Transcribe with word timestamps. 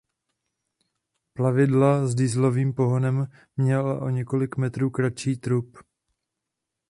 Plavidla 1.33 2.07
s 2.07 2.15
dieselovým 2.15 2.73
pohonem 2.73 3.27
měla 3.57 4.01
o 4.01 4.09
několik 4.09 4.57
metrů 4.57 4.89
kratší 4.89 5.37
trup. 5.37 5.77